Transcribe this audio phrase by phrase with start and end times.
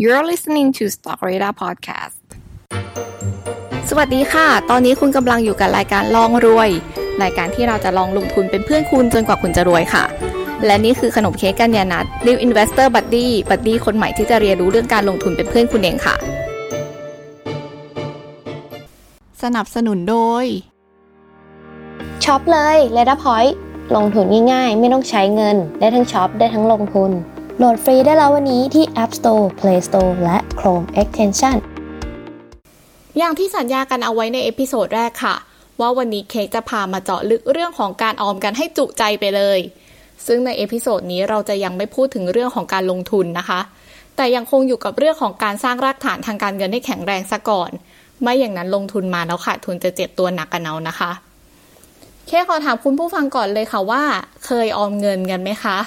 [0.00, 2.16] You're listening to Stock Radar Podcast
[3.88, 6.70] สวัสดีค่ะ ตอนนี้คุณกำลังอยู่กับรายการลองรวย
[7.22, 10.04] รายการที่เราจะลองลงทุนเป็นเพื่อนคุณจนกว่าคุณจะรวยค่ะ
[10.66, 16.16] และนี่คือขนมเค้กกัญญานัท New Investor Buddy buddy คนใหม่ที่จะเรียนรู้เรื่องการลงทุนเป็นเพื่อนคุณเองค่ะ
[19.42, 20.44] สนับสนุนโดย
[22.24, 23.52] ช็อปเลยเลด a Point
[23.96, 27.12] ลงทุนง่ายๆ ไม่ต้องใช้เงิน ได้ทั้งช็อปได้ทั้งลงทุน
[27.58, 31.56] โหลดฟรีได้แล้ววันนี้ที่ App Store, Play Store และ Chrome Extension
[33.18, 35.36] อย่างที่สัญญากันเอาไว้ใน episode แรกค่ะ
[35.80, 39.58] ว่าวันนี้เค้กจะพามาเจาะลึกเรื่องของการออมกันให้จุใจไปเลย
[40.26, 43.60] ซึ่งใน episode นี้เราจะยังไม่พูดถึงเรื่องของการลงทุนนะคะ
[44.16, 47.70] แต่ยังคงอยู่กับเรื่องของการสร้างรากฐานทางการเงินให้แข็งแรงซะก่อน
[48.22, 51.10] ไม่อย่างนั้นลงทุนมาแล้วขาดทุนจะเจ็บตัวหนักกันเอานะคะ
[52.28, 54.02] เค้กขอถามคุณผู้ฟังก่อนเลยค่ะว่า
[54.46, 55.78] เคยออมเงินกันไหมคะ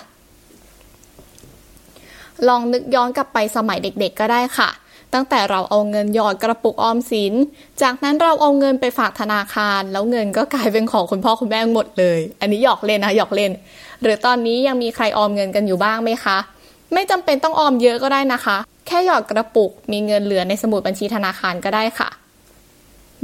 [2.48, 4.70] ลองนึกย้อนกลับไปสมัยเด็กๆก็ได้ค่ะ
[5.14, 7.34] ตั้งแต่เราเอาเงินหยอดกระปุกออมสิน
[7.82, 13.52] จากนั้นเราเอาเงินไปฝากธนาคาร แล้วเงินก็กลายเป็นของคุณพ่อคุณแม่หมดเลย อันนี้หยอกเล่นนะหยอกเล่น
[14.02, 16.38] หรือตอนนี้ยังมีใครออมเงินกันอยู่บ้างไหมคะ
[16.94, 18.58] ไม่จำเป็นต้องออมเยอะก็ได้นะคะ
[18.88, 22.10] แค่หยอดกระปุก มีเงินเหลือในสมุดบัญชีธนาคารก็ได้ค่ะ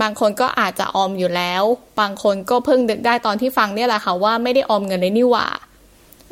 [0.02, 1.64] บางคนก็อาจจะออมอยู่แล้ว
[2.00, 5.48] บางคนก็เพิ่งนึกได้ตอนที่ฟังเนี่ยแหละค่ะว่าไม่ได้ออมเงินเลยนี่หว่า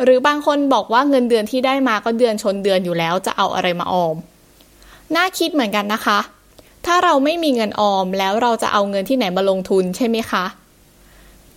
[0.03, 4.16] หรือบางคนบอกว่าเงินเดือนที่ได้มาก็เดือนชนเดือนอยู่แล้วจะเอาอะไรมาออม
[5.16, 6.19] น่าคิดเหมือนกันนะคะ
[6.86, 10.45] ถ้าเราไม่มีเงินออมแล้วเราจะเอาเงินที่ไหนมาลงทุนใช่ไหมคะ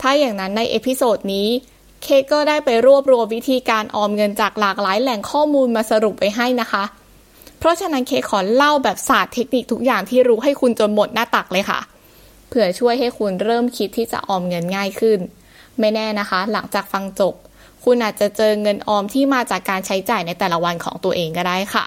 [0.01, 1.49] ถ้าอย่างนั้นใน episode นี้
[2.03, 6.85] เค้กก็ได้ไปรวบรวมวิธีการออมเงินจากหลากหลายแหล่งข้อมูลมาสรุปไปให้นะคะ
[7.59, 11.81] เพราะฉะนั้นเค้กขอเล่าแบบศาสตร์เทคนิคทุกอย่างที่รู้ให้คุณจนหมดหน้าตักเลยค่ะ
[12.49, 15.19] เผื่อช่วยให้คุณเริ่มคิดที่จะออมเงินง่ายขึ้น
[15.79, 17.35] ไม่แน่นะคะ หลังจากฟังจบ
[17.85, 21.85] คุณอาจจะเจอเงินออมที่มาจากการใช้จ่ายในแต่ละวันของตัวเองก็ได้ค่ะ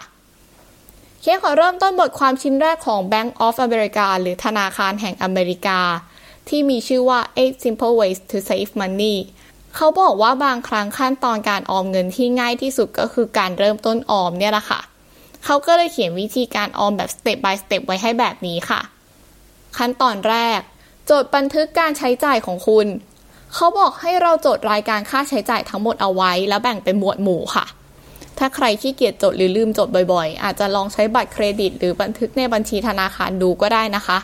[1.21, 5.79] เคขอเริ่มต้นบทความชิ้นแรกของ Bank of America หรือธนาคารแห่งอเมริกา
[6.49, 9.16] ที่มีชื่อว่า Eight Simple Ways to Save Money
[9.75, 14.81] เขาบอกว่าบางครั้งขั้นตอนการออมเงินที่ง่ายที่สุดก็คือการเริ่มต้นออมเนี่ยแหละค่ะ
[15.45, 18.81] เขาก็เลยเขียนวิธีการออมแบบ step by step ไว้ให้แบบนี้ค่ะ
[19.77, 20.59] ขั้นตอนแรก
[21.12, 22.88] จดบันทึกการใช้จ่ายของคุณ
[23.55, 27.66] เขาบอกให้เราจดรายการค่าใช้จ่ายทั้งหมดเอาไว้ แล้วแบ่งเป็นหมวดหมู่ค่ะ
[28.38, 34.17] ถ้าใครขี้เกียจจดหรือลืมจดบ่อยๆ อาจจะลองใช้บัตรเครดิต หรือบันทึกในบัญชีธนาคารดูก็ได้นะคะ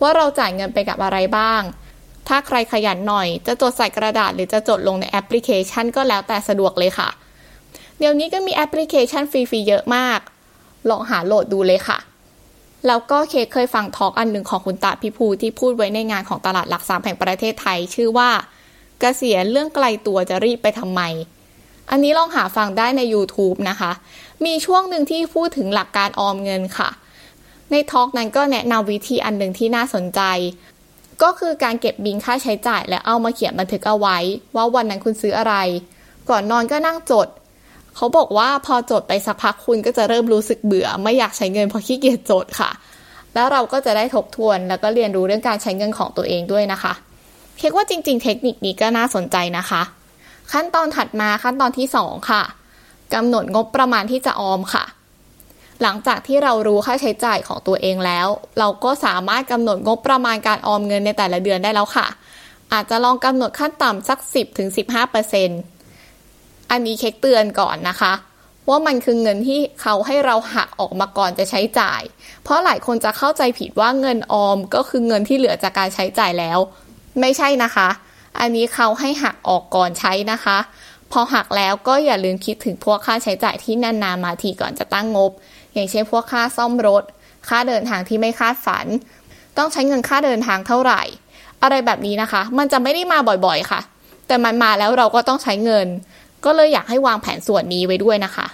[0.00, 1.62] ว่าเราจ่ายเงินไปกับอะไรบ้าง
[2.28, 7.08] ถ้าใครขยันหน่อย จะจดใส่กระดาษหรือจะจดลงในแอปพลิเคชันก็แล้วแต่สะดวกเลยค่ะ
[7.98, 10.20] เดี๋ยวนี้ก็มีแอปพลิเคชันฟรีๆเยอะมาก
[10.90, 11.98] ลองหาโหลดดูเลยค่ะ
[12.86, 18.30] แล้วก็เคเคยฟังทอล์กอันหนึ่งของคุณตาพิภูที่พูดไว้ในงานของตลาดหลักทรัพย์แห่งประเทศไทย ชื่อว่า
[19.00, 21.00] เกษียณเรื่องไกลตัวจะรีบไปทำไม
[21.90, 23.92] อันนี้ลองหาฟังได้ใน YouTube นะคะ
[24.44, 26.88] มีช่วงหนึ่งที่พูดถึงหลักการออมเงินค่ะ
[27.70, 30.20] ในทอล์กนั้นก็แนะนำวิธีอันหนึ่งที่น่าสนใจ
[31.22, 34.18] ก็คือการเก็บบินค่าใช้จ่าย และเอามาเขียนบันทึกเอาไว้
[34.56, 35.54] ว่าวันนั้นคุณซื้ออะไร
[36.30, 37.28] ก่อนนอนก็นั่งจด
[37.96, 42.70] เขาบอกว่าพอจดไปสักพักคุณก็จะเริ่มรู้สึกเบื่อ ไม่อยากใช้เงินเพราะขี้เกียจจดค่ะ
[43.34, 46.92] แล้วเราก็จะได้ทบทวนแล้วก็เรียนรู้เรื่องการใช้เงินของตัวเองด้วยนะคะ
[47.58, 49.82] เค้กว่าจริง ๆ เทคนิคนี้ก็น่าสนใจนะคะ
[50.52, 52.42] ขั้นตอนถัดมาขั้นตอนที่ 2 ค่ะ
[53.14, 54.84] กำหนดงบประมาณที่จะออมค่ะ
[55.82, 58.26] หลังจากที่เรารู้ค่าใช้จ่ายของตัวเองแล้ว
[58.58, 62.06] เราก็สามารถกำหนดงบประมาณการออมเงินในแต่ละเดือนได้แล้วค่ะ
[62.72, 64.18] อาจจะลองกำหนดขั้นต่ำสัก
[65.44, 68.12] 10-15%อันนี้เค้กเตือนก่อนนะคะ
[68.68, 72.02] ว่ามันคือเงินที่เขาให้เราหักออกมาก่อนจะใช้จ่าย
[72.42, 76.58] เพราะหลายคนจะเข้าใจผิดว่าเงินออมก็คือเงินที่เหลือจากการใช้จ่ายแล้ว
[77.20, 77.88] ไม่ใช่นะคะ
[78.40, 80.58] อันนี้เขาให้หักออกก่อนใช้นะคะ
[81.12, 85.30] พอหักแล้วก็อย่าลืมคิดถึงพวกค่าใช้จ่ายที่นานๆมาทีก่อนจะตั้งงบ
[85.74, 87.02] อย่างเช่นพวกค่าซ่อมรถ
[87.48, 88.86] ค่าเดินทางที่ไม่คาดฝัน
[89.58, 91.02] ต้องใช้เงินค่าเดินทางเท่าไหร่
[91.62, 93.80] อะไรแบบนี้นะคะ มันจะไม่ได้มาบ่อยๆค่ะ
[94.26, 95.86] แต่มันมาแล้วเราก็ต้องใช้เงิน
[96.44, 98.46] ก็เลยอยากให้วางแผนส่วนนี้ไว้ด้วยนะคะ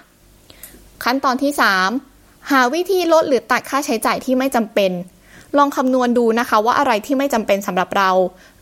[1.05, 1.53] ขั้นตอนที่
[2.01, 4.91] 3 หาวิธีลดหรือตัดค่าใช้จ่ายที่ไม่จำเป็น
[5.59, 8.11] ลองคำนวณดูนะคะว่าอะไรที่ไม่จำเป็นสำหรับเรา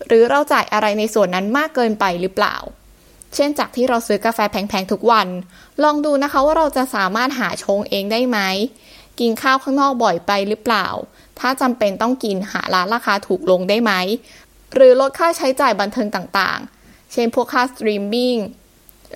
[0.07, 2.57] หรือเราจ่ายอะไรในส่วนนั้นมากเกินไปหรือเปล่า
[3.35, 5.29] เช่นจากที่เราซื้อกาแฟแพงๆทุกวัน
[5.83, 8.39] ลองดูนะคะว่าเราจะสามารถหาชงเองได้ไหม
[9.21, 10.87] กินข้าวข้างนอกบ่อยไปหรือเปล่า
[11.39, 13.93] ถ้าจำเป็นต้องกินหาร้านราคาถูกลงได้ไหม
[14.75, 18.37] หรือลดค่าใช้จ่ายบันเทิงต่างๆ เช่นพวกค่าสตรีมมิ่ง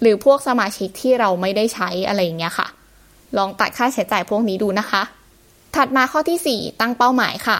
[0.01, 2.69] หรือพวกสมาชิกที่เราไม่ได้ใช้อะไรอย่างเงี้ยค่ะ
[3.37, 5.03] ลองตัดค่าใช้จ่ายพวกนี้ดูนะคะ
[5.77, 7.59] ถัดมาข้อที่ 4 ตั้งเป้าหมายค่ะ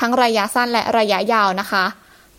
[0.00, 1.84] ทั้งระยะสั้นและระยะยาวนะคะ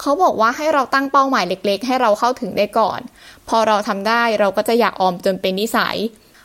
[0.02, 3.00] เขาบอกว่าให้เราตั้งเป้าหมายเล็กๆ ให้เราเข้าถึงได้ก่อน
[3.48, 5.98] พอเราทำได้เราก็จะอยากออมจนเป็นนิสัย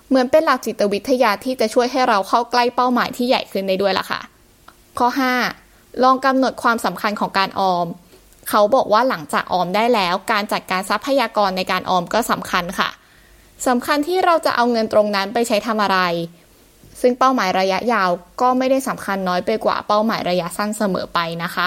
[0.09, 4.21] เหมือนเป็นหลักจิตวิทยาที่จะช่วยให้เราเข้าใกล้เป้าหมายที่ใหญ่ขึ้นได้ด้วยล่ะค่ะ
[4.99, 5.09] ข้อ
[5.55, 6.03] 5.
[6.03, 7.87] ลองกำหนดความสำคัญของการออม
[8.49, 12.89] เขาบอกว่าหลังจากออมได้แล้ว การจัดการทรัพยากรในการออมก็สำคัญค่ะ
[13.67, 15.99] สำคัญที่เราจะเอาเงินตรงนั้นไปใช้ทำอะไร
[17.01, 18.11] ซึ่งเป้าหมายระยะยาว
[18.41, 21.57] ก็ไม่ได้สำคัญน้อยไปกว่าเป้าหมายระยะสั้นเสมอไปนะค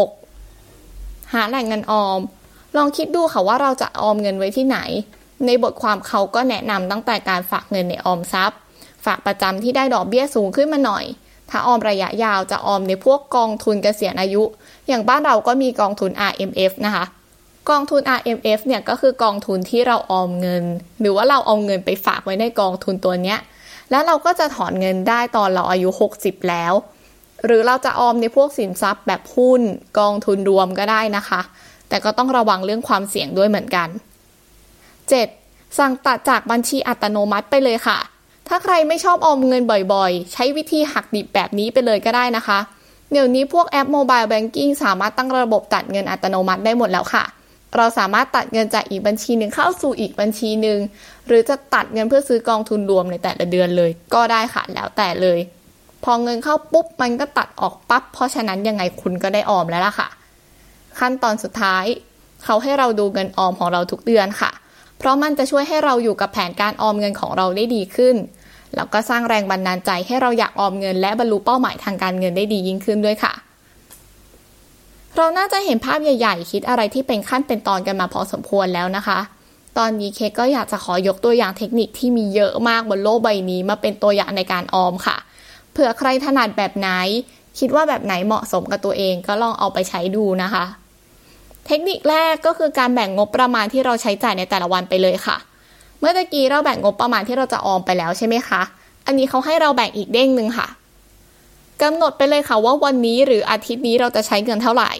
[0.00, 1.32] 6.
[1.32, 2.20] หาแหล่งเงินออม
[2.76, 4.78] ลองคิดดูค่ะว่าเราจะออมเงินไว้ที่ไหน
[5.46, 8.58] ในบทความเขาก็แนะนำตั้งแต่การฝากเงินในออมทรัพย์
[9.04, 11.04] ฝากประจำที่ได้ดอกเบี้ยสูงขึ้นมาหน่อย
[11.50, 14.42] ถ้าออมระยะยาวจะออมในพวกกองทุนเกษียณอายุ
[14.88, 17.04] อย่างบ้านเราก็มีกองทุน RMF นะคะ
[17.70, 20.64] กองทุน RMF เนี่ยก็คือกองทุนที่เราออมเงิน
[21.00, 23.38] หรือว่าเราเอาเงินไปฝากไว้ในกองทุนตัวเนี้ย
[23.90, 25.88] แล้วเราก็จะถอนเงินได้ตอนเราอายุ
[26.18, 26.72] 60 แล้ว
[27.46, 29.62] หรือเราจะออมในพวกสินทรัพย์แบบหุ้น
[29.98, 31.40] กองทุนรวมก็ได้นะคะ
[31.88, 33.88] แต่ก็ต้องระวังเรื่องความเสี่ยงด้วยเหมือนกัน
[35.22, 35.78] 7.
[35.78, 37.98] สั่งตัดจากบัญชีอัตโนมัติไปเลยค่ะ
[38.48, 42.58] ถ้าใครไม่ชอบออมเงินบ่อยๆ ใช้วิธีหักดิบแบบนี้ไปเลยก็ได้นะคะ
[43.12, 47.24] เดี๋ยวนี้พวกแอปโมบายแบงกิ้งสามารถตั้งระบบตัดเงินอัตโนมัติได้หมดแล้วค่ะ
[47.76, 50.78] เราสามารถตัดเงินจากอีกบัญชีหนึ่งเข้าสู่อีกบัญชีหนึ่ง
[51.26, 55.38] หรือจะตัดเงินเพื่อซื้อกองทุนรวมในแต่ละเดือนเลย ก็ได้ค่ะแล้วแต่เลย
[56.04, 60.08] พอเงินเข้าปุ๊บมันก็ตัดออกปั๊บเพราะฉะนั้นยังไงคุณก็ได้ออมแล้วล่ะค่ะ
[60.98, 61.84] ขั้นตอนสุดท้าย
[62.44, 64.50] เขาให้เราดูเงินออมของเราทุกเดือนค่ะ
[64.98, 68.16] เพราะมันจะช่วยให้เราอยู่กับแผนการออมเงินของเราได้ดีขึ้น
[68.74, 73.32] แล้วก็สร้างแรงบันดาลใจให้เราอยากออมเงิน และบรรลุเป้าหมายทางการเงินได้ดียิ่งขึ้นด้วยค่ะ
[75.20, 79.18] เราน่าจะเห็นภาพใหญ่ๆ คิดอะไรที่เป็นขั้นเป็นตอนกันมาพอสมควรแล้วนะคะ
[79.78, 85.16] ตอนนี้เคก็อยากจะขอยกตัวอย่างเทคนิคที่มีเยอะมากบนโลกใบนี้มาเป็นตัวอย่างในการออมค่ะ
[85.72, 86.88] เผื่อใครถนัดแบบไหน
[87.58, 90.64] คิดว่าแบบไหนเหมาะสมกับตัวเองก็ลองเอาไปใช้ดูนะคะ
[91.66, 95.36] เทคนิคแรกก็คือการแบ่งงบประมาณที่เราใช้จ่ายในแต่ละวันไปเลยค่ะ
[95.98, 98.62] เมื่อตะกี้เราแบ่งงบประมาณที่เราจะออมไปแล้วใช่ไหมคะ
[99.06, 100.68] อันนี้เขาให้เราแบ่งอีกเด้งหนึ่งค่ะ
[101.82, 104.92] กำหนดไปเลยค่ะว่าวันนี้หรืออาทิตย์นี้เราจะใช้เงินเท่าไหร่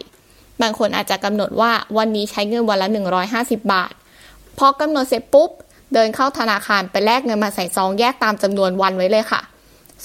[0.62, 2.88] บางคนอาจจะกำหนดว่าวันนี้ใช้เงินวันละ
[3.30, 3.92] 150 บาท
[4.58, 5.50] พอกำหนดเสร็จปุ๊บ
[5.94, 9.40] เดินเข้าธนาคารไปแลกเงินมาใส่ซองแยกตามจำนวนวันไว้เลยค่ะ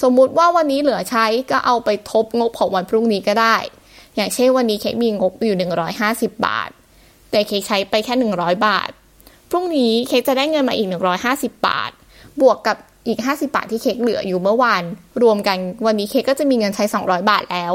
[0.02, 3.56] สมมุติว่าวันนี้เหลือใช้ก็เอาไปทบงบของวันพรุ่งนี้ก็ได้
[4.16, 5.56] อย่างเช่นวันนี้เค้กมีงบอยู่
[5.96, 6.70] 150 บาท
[7.30, 8.88] แต่เค้กใช้ไปแค่ 100 บาท
[9.50, 10.88] พรุ่งนี้เค้กจะได้เงินมาอีก
[11.26, 11.90] 150 บาท
[12.40, 12.76] บวกกับ
[13.06, 14.82] อีก 50 บาทที่เค้กเหลืออยู่เมื่อวาน
[15.22, 17.74] รวมกันวันนี้เค้กก็จะมีเงินใช้ 200 บาทแล้ว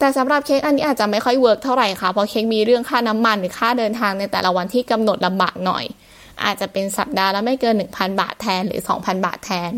[0.00, 5.84] แต่สำหรับเค้กอันนี้อาจจะไม่ค่อย work เท่าไหร่ค่ะ เพราะเค้กมีเรื่องค่าน้ำมันหรือค่าเดินทางในแต่ละวันที่กำหนดลำบากหน่อย
[6.44, 9.72] อาจจะเป็นสัปดาห์ละไม่เกิน 1,000 บาทแทนหรือ 2,000 บาทแทน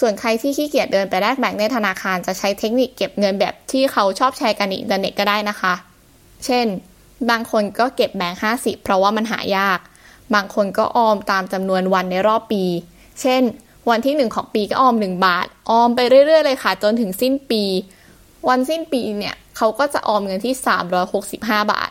[0.00, 5.74] ส่วนใครที่ขี้เกียจเดินไปแลกแบงค์ในธนาคารจะใช้เทคนิคเก็บเงินแบบที่เขาชอบแชร์กันในอินเทอร์เน็ตก็ได้นะคะ
[6.46, 6.66] เช่น
[7.30, 9.78] บางคนก็เก็บแบงค์50 เพราะว่ามันหายาก
[10.34, 12.64] บางคนก็ออมตามจำนวนวันในรอบปี
[13.20, 13.42] เช่น
[13.90, 17.62] วันที่ 1 ของปีก็ออม 1 บาท ออมไปเรื่อยๆเลยค่ะ จนถึงสิ้นปี
[18.48, 20.54] วันสิ้นปีเนี่ยเขาก็จะออมเงินที่
[21.12, 21.90] 365 บาท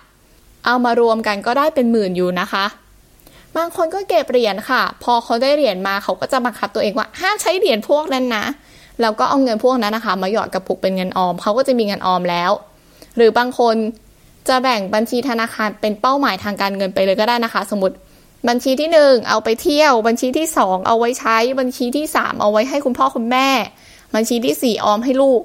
[0.66, 2.66] เอามารวมกันก็ได้เป็นหมื่นอยู่นะคะ
[3.58, 8.46] บางคนก็เก็บเหรียญค่ะ พอเขาได้เหรียญมาเขาก็จะบังคับตัวเองว่าห้ามใช้เหรียญพวกนั้นนะ
[9.02, 12.52] แล้วก็เอาเงินพวกนั้นนะคะ มาหยอดกระปุกเป็นเงินออมเขาก็จะมีเงินออมแล้ว
[13.18, 13.76] หรือบางคน
[14.48, 17.96] จะแบ่งบัญชีธนาคารเป็นเป้าหมายทางการเงินไปเลยก็ได้นะคะ สมมติ
[18.50, 23.48] บัญชีที่หนึ่งเอาไปเที่ยว บัญชีที่สองเอาไว้ใช้ บัญชีที่สามเอาไว้ให้คุณพ่อคุณแม่
[24.16, 25.42] บัญชีที่สี่ออมให้ลูก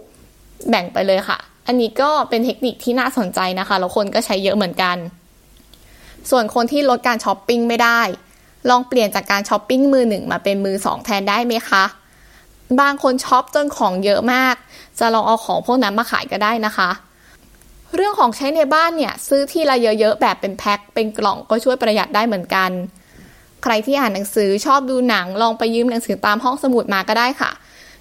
[0.68, 4.96] แบ่งไปเลยค่ะ อันนี้ก็เป็นเทคนิคที่น่าสนใจนะคะ แล้วคนก็ใช้เยอะเหมือนกัน
[6.30, 8.00] ส่วนคนที่ลดการช้อปปิ้งไม่ได้
[8.70, 11.84] ลองเปลี่ยนจากการช้อปปิ้งมือหนึ่งมาเป็นมือสองแทนได้ไหมคะ
[12.80, 14.54] บางคนช็อปจนของเยอะมาก
[14.98, 16.90] จะลองเอาของพวกนั้นมาขายก็ได้นะคะ
[17.94, 22.70] เรื่องของใช้ในบ้านเนี่ยซื้อที่ละเยอะๆแบบเป็นแพ็คเป็นกล่องก็ช่วยประหยัดได้เหมือนกัน
[23.62, 27.60] ใครที่อ่านหนังสือชอบดูหนัง ลองไปยืมหนังสือตามห้องสมุดมาก็ได้ค่ะเ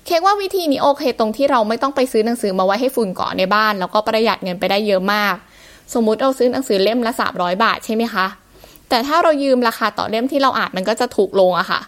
[0.09, 5.35] ค้กว่าวิธีนี้โอเคตรงที่เราไม่ต้องไปซื้อหนังสือมาไว้ให้ฝุ่นเกาะในบ้าน แล้วก็ประหยัดเงินไปได้เยอะมาก
[5.93, 8.25] สมมุติเราซื้อหนังสือเล่มละ300 บาทใช่ไหมคะ
[8.89, 11.81] แต่ถ้าเรายืมราคาต่อเล่มที่เราอ่านมันก็จะถูกลงอะค่ะ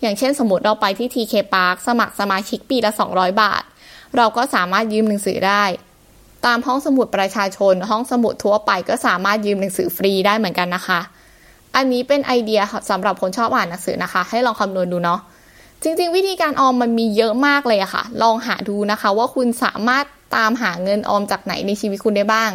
[0.00, 3.62] อย่างเช่น สมมติเราไปที่ TK Park สมัครสมาชิกปีละ 200 บาท
[4.16, 5.64] เราก็สามารถยืมหนังสือได้
[6.46, 11.00] ตามห้องสมุดประชาชน ห้องสมุดทั่วไปก็สามารถยืมหนังสือฟรีได้เหมือนกันนะคะ
[11.76, 15.20] อันนี้เป็นไอเดียสำหรับคนชอบอ่านหนังสือนะคะ ให้ลองคำนวณดูเนาะ
[15.82, 20.04] จริงๆ วิธีการออมมันมีเยอะมากเลยอะค่ะ ลองหาดูนะคะ ว่าคุณสามารถ
[20.36, 22.50] ตามหาเงินออมจากไหนในชีวิตคุณได้บ้าง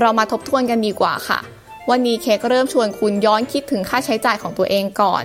[0.00, 1.38] เรามาทบทวนกันดีกว่าค่ะ
[1.90, 5.24] วันนี้เค้กเริ่มชวนคุณย้อนคิดถึงค่าใช้จ่ายของตัวเองก่อน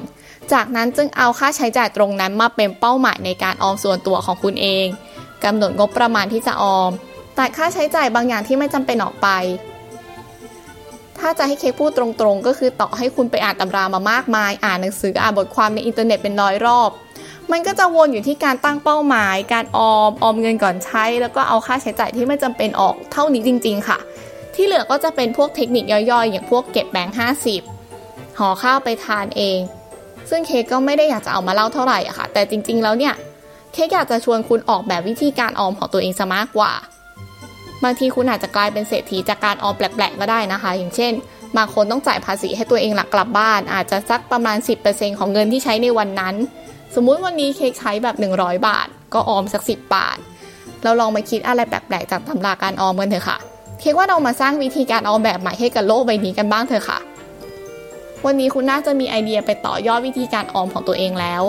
[0.53, 4.87] จากนั้นจึงเอาค่าใช้จ่ายตรงนั้นมาเป็นเป้าหมายในการออมส่วนตัวของคุณเอง
[5.43, 6.91] กำหนดงบประมาณที่จะออม
[7.37, 9.27] ตัดค่าใช้จ่ายบางอย่างที่ไม่จำเป็นออกไป
[11.25, 16.89] ถ้าจะให้เค้กพูดตรงๆ ก็คือต่อให้คุณไปอ่านตำรามามากมาย อ่านหนังสืออ่านบทความในอินเทอร์เน็ตเป็นร้อยรอบ
[17.51, 23.97] มันก็จะวนอยู่ที่การตั้งเป้าหมาย การออมออมเงินก่อนใช้ แล้วก็เอาค่าใช้จ่ายที่ไม่จำเป็นออกเท่านี้จริง ๆ ค่ะ
[24.55, 27.61] ที่เหลือก็จะเป็นพวกเทคนิคย่อยๆ อย่างพวกเก็บแบงค์ห้าสิบ
[28.39, 29.59] ห่อข้าวไปทานเอง
[30.29, 33.13] ซึ่งเค้กก็ไม่ได้อยากจะเอามาเล่าเท่าไหร่อะค่ะ แต่จริง ๆ แล้วเนี่ย
[33.73, 36.71] เค้กอยากจะชวนคุณออกแบบวิธีการออมของตัวเองซะมากกว่า
[37.83, 41.13] บางทีคุณอาจจะกลายเป็นเศรษฐีจากการออมแปลกๆก็ได้นะคะ อย่างเช่น
[41.57, 46.35] บางคนต้องจ่ายภาษีให้ตัวเองหลักกลับบ้าน อาจจะสักประมาณ 10%ของเงินที่ใช้ในวันนั้น
[46.95, 50.17] สมมุติวันนี้เค้กใช้แบบ 100 บาท ก็ออมสัก 10 บาท
[50.83, 53.37] เราลองมาคิดอะไรแปลกๆ จากตำราการออมกันเถอะค่ะ
[53.79, 56.99] เค้กว่าเรามาสร้างวิธีการออมแบบใหม่ให้กับโลกใบนี้กันบ้างเถอะค่ะ
[58.25, 61.43] วันนี้คุณน่าจะมีไอเดียไปต่อยอดวิธีการออมของตัวเองแล้ว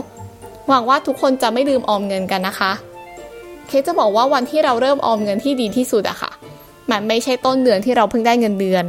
[0.68, 2.72] หวังว่าทุกคนจะไม่ลืมออมเงินกันนะคะ
[3.68, 6.30] เคสจะบอกว่าวันที่เราเริ่มออมเงินที่ดีที่สุดอะค่ะ
[6.90, 8.84] มันไม่ใช่ต้นเดือนที่เราเพิ่งได้เงินเดือน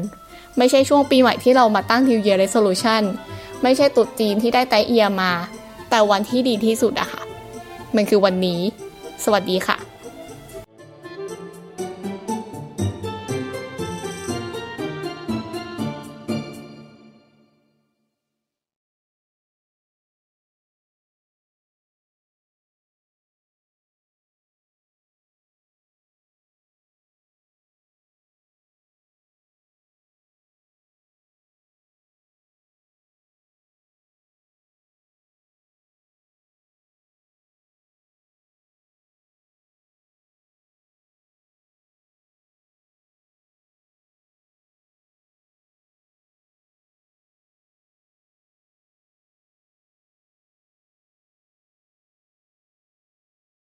[0.58, 3.04] ไม่ใช่ช่วงปีใหม่ที่เรามาตั้ง New Year Resolution
[3.64, 5.32] ไม่ใช่ตุดจีนที่ได้ไตเอียมา
[5.90, 7.22] แต่วันที่ดีที่สุดอะค่ะ
[7.96, 8.60] มันคือวันนี้
[9.24, 9.78] สวัสดีค่ะ